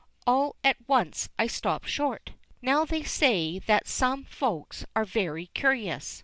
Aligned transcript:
All 0.25 0.55
at 0.63 0.77
once 0.87 1.29
I 1.37 1.45
stopped 1.45 1.87
short. 1.87 2.31
Now 2.59 2.85
they 2.85 3.03
say 3.03 3.59
that 3.59 3.87
some 3.87 4.23
Folks 4.23 4.83
are 4.95 5.05
very 5.05 5.45
curious. 5.53 6.19